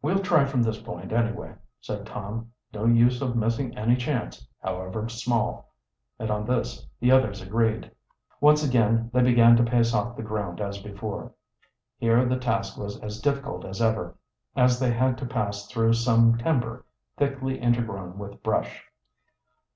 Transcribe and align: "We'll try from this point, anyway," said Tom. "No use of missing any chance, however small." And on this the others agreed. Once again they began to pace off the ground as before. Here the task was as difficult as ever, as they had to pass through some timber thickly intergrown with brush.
"We'll 0.00 0.20
try 0.20 0.44
from 0.44 0.62
this 0.62 0.80
point, 0.80 1.10
anyway," 1.12 1.54
said 1.80 2.06
Tom. 2.06 2.52
"No 2.72 2.84
use 2.86 3.20
of 3.20 3.34
missing 3.34 3.76
any 3.76 3.96
chance, 3.96 4.46
however 4.62 5.08
small." 5.08 5.72
And 6.20 6.30
on 6.30 6.44
this 6.46 6.86
the 7.00 7.10
others 7.10 7.42
agreed. 7.42 7.90
Once 8.40 8.62
again 8.64 9.10
they 9.12 9.22
began 9.22 9.56
to 9.56 9.64
pace 9.64 9.92
off 9.92 10.14
the 10.16 10.22
ground 10.22 10.60
as 10.60 10.78
before. 10.78 11.32
Here 11.98 12.24
the 12.26 12.38
task 12.38 12.78
was 12.78 13.00
as 13.00 13.20
difficult 13.20 13.64
as 13.64 13.82
ever, 13.82 14.14
as 14.54 14.78
they 14.78 14.92
had 14.92 15.18
to 15.18 15.26
pass 15.26 15.66
through 15.66 15.94
some 15.94 16.38
timber 16.38 16.84
thickly 17.16 17.58
intergrown 17.58 18.18
with 18.18 18.40
brush. 18.44 18.84